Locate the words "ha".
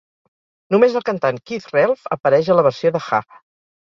3.13-3.21